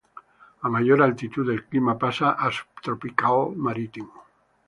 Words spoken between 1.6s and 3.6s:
clima pasa a subtropical